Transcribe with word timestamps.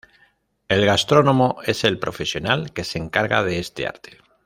El 0.67 0.83
gastrónomo 0.83 1.57
es 1.63 1.83
el 1.83 1.99
profesional 1.99 2.73
que 2.73 2.83
se 2.83 2.97
encarga 2.97 3.43
de 3.43 3.59
este 3.59 3.85
arte. 3.85 4.17